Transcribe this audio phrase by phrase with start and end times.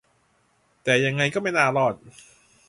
[0.83, 1.93] แต่ยังไงก็ไม่น่ารอด